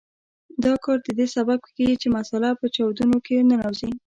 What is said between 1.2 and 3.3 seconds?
سبب کیږي چې مساله په چاودونو